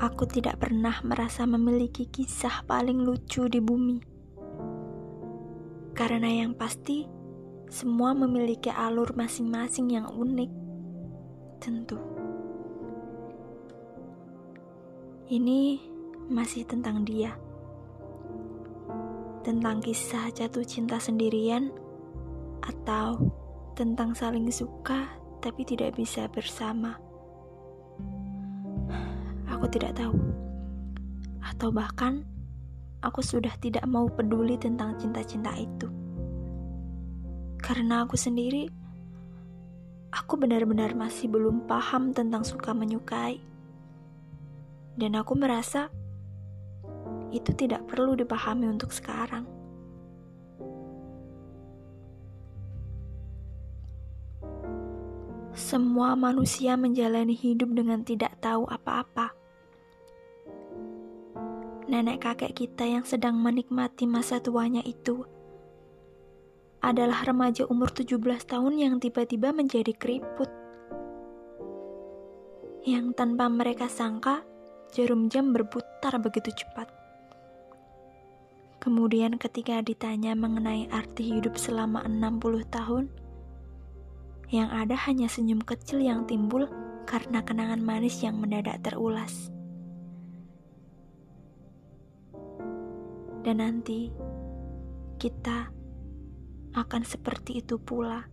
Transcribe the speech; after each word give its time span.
Aku 0.00 0.24
tidak 0.24 0.64
pernah 0.64 1.04
merasa 1.04 1.44
memiliki 1.44 2.08
kisah 2.08 2.64
paling 2.64 3.04
lucu 3.04 3.44
di 3.44 3.60
bumi. 3.60 4.00
Karena 5.92 6.32
yang 6.32 6.56
pasti, 6.56 7.04
semua 7.68 8.16
memiliki 8.16 8.72
alur 8.72 9.12
masing-masing 9.12 9.92
yang 9.92 10.08
unik. 10.08 10.50
Tentu. 11.60 12.00
Ini 15.28 15.76
masih 16.32 16.64
tentang 16.64 17.04
dia. 17.04 17.36
Tentang 19.44 19.84
kisah 19.84 20.32
jatuh 20.32 20.64
cinta 20.64 20.96
sendirian 20.96 21.68
atau 22.64 23.20
tentang 23.76 24.16
saling 24.16 24.48
suka 24.48 25.20
tapi 25.44 25.68
tidak 25.68 26.00
bisa 26.00 26.30
bersama 26.32 26.96
aku 29.62 29.78
tidak 29.78 29.94
tahu. 29.94 30.18
Atau 31.38 31.70
bahkan 31.70 32.26
aku 32.98 33.22
sudah 33.22 33.54
tidak 33.62 33.86
mau 33.86 34.10
peduli 34.10 34.58
tentang 34.58 34.98
cinta-cinta 34.98 35.54
itu. 35.54 35.86
Karena 37.62 38.02
aku 38.02 38.18
sendiri 38.18 38.66
aku 40.10 40.34
benar-benar 40.34 40.98
masih 40.98 41.30
belum 41.30 41.70
paham 41.70 42.10
tentang 42.10 42.42
suka 42.42 42.74
menyukai. 42.74 43.38
Dan 44.98 45.14
aku 45.14 45.38
merasa 45.38 45.94
itu 47.30 47.54
tidak 47.54 47.86
perlu 47.86 48.18
dipahami 48.18 48.66
untuk 48.66 48.90
sekarang. 48.90 49.46
Semua 55.54 56.18
manusia 56.18 56.74
menjalani 56.74 57.38
hidup 57.38 57.70
dengan 57.78 58.02
tidak 58.02 58.34
tahu 58.42 58.66
apa-apa 58.66 59.41
nenek 61.90 62.22
kakek 62.22 62.54
kita 62.54 62.86
yang 62.86 63.02
sedang 63.02 63.38
menikmati 63.38 64.06
masa 64.06 64.38
tuanya 64.38 64.82
itu 64.86 65.26
adalah 66.82 67.22
remaja 67.22 67.62
umur 67.70 67.94
17 67.94 68.18
tahun 68.42 68.74
yang 68.74 68.94
tiba-tiba 68.98 69.54
menjadi 69.54 69.94
keriput. 69.94 70.50
Yang 72.82 73.14
tanpa 73.14 73.46
mereka 73.46 73.86
sangka, 73.86 74.42
jarum 74.90 75.30
jam 75.30 75.54
berputar 75.54 76.18
begitu 76.18 76.50
cepat. 76.50 76.90
Kemudian 78.82 79.38
ketika 79.38 79.78
ditanya 79.78 80.34
mengenai 80.34 80.90
arti 80.90 81.38
hidup 81.38 81.54
selama 81.54 82.02
60 82.02 82.66
tahun, 82.66 83.06
yang 84.50 84.74
ada 84.74 84.98
hanya 85.06 85.30
senyum 85.30 85.62
kecil 85.62 86.02
yang 86.02 86.26
timbul 86.26 86.66
karena 87.06 87.46
kenangan 87.46 87.78
manis 87.78 88.18
yang 88.26 88.42
mendadak 88.42 88.82
terulas. 88.82 89.54
Dan 93.42 93.58
nanti 93.58 94.10
kita 95.18 95.70
akan 96.72 97.02
seperti 97.02 97.60
itu 97.60 97.76
pula. 97.78 98.26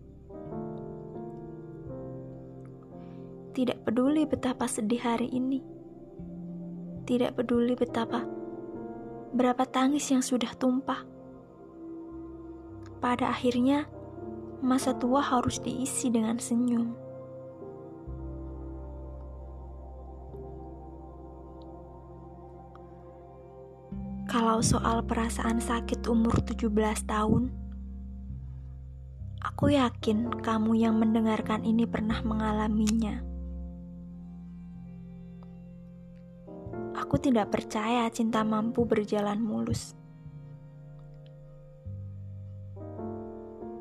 Tidak 3.53 3.83
peduli 3.83 4.23
betapa 4.29 4.69
sedih 4.69 5.01
hari 5.03 5.27
ini, 5.33 5.59
tidak 7.03 7.35
peduli 7.35 7.73
betapa 7.75 8.23
berapa 9.33 9.65
tangis 9.69 10.09
yang 10.09 10.25
sudah 10.25 10.53
tumpah. 10.57 11.05
Pada 12.99 13.31
akhirnya, 13.31 13.85
masa 14.59 14.91
tua 14.97 15.21
harus 15.21 15.61
diisi 15.61 16.09
dengan 16.09 16.37
senyum. 16.41 17.08
Kalau 24.29 24.61
soal 24.61 25.01
perasaan 25.09 25.57
sakit 25.57 26.05
umur 26.05 26.37
17 26.45 26.69
tahun, 27.09 27.49
aku 29.41 29.73
yakin 29.73 30.29
kamu 30.45 30.77
yang 30.77 31.01
mendengarkan 31.01 31.65
ini 31.65 31.89
pernah 31.89 32.21
mengalaminya. 32.21 33.25
Aku 36.93 37.17
tidak 37.17 37.49
percaya 37.49 38.05
cinta 38.13 38.45
mampu 38.45 38.85
berjalan 38.85 39.41
mulus. 39.41 39.97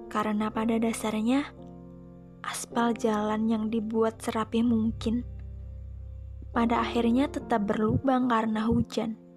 Karena 0.09 0.49
pada 0.49 0.81
dasarnya, 0.81 1.45
aspal 2.41 2.97
jalan 2.97 3.53
yang 3.53 3.69
dibuat 3.69 4.25
serapi 4.25 4.65
mungkin 4.65 5.29
pada 6.57 6.81
akhirnya 6.81 7.29
tetap 7.29 7.69
berlubang 7.69 8.33
karena 8.33 8.65
hujan 8.65 9.28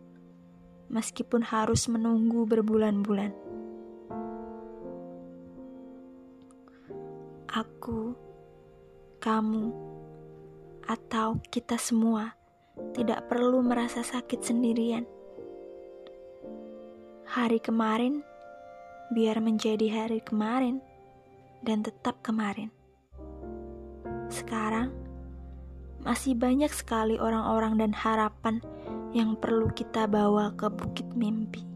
meskipun 0.92 1.40
harus 1.48 1.88
menunggu 1.88 2.44
berbulan-bulan. 2.44 3.32
Aku, 7.52 8.16
kamu, 9.24 9.72
atau 10.88 11.40
kita 11.48 11.80
semua 11.80 12.36
tidak 12.92 13.32
perlu 13.32 13.64
merasa 13.64 14.04
sakit 14.04 14.40
sendirian. 14.44 15.08
Hari 17.32 17.64
kemarin 17.64 18.24
biar 19.16 19.40
menjadi 19.40 19.88
hari 19.88 20.20
kemarin 20.20 20.84
dan 21.64 21.84
tetap 21.84 22.20
kemarin. 22.24 22.72
Sekarang 24.32 24.92
masih 26.02 26.34
banyak 26.34 26.72
sekali 26.72 27.20
orang-orang 27.20 27.78
dan 27.78 27.92
harapan 27.92 28.64
yang 29.12 29.36
perlu 29.40 29.72
kita 29.72 30.08
bawa 30.08 30.56
ke 30.56 30.68
bukit 30.72 31.08
mimpi. 31.16 31.71